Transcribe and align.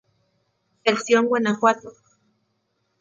Sección 0.83 1.27
Guanajuato. 1.27 1.91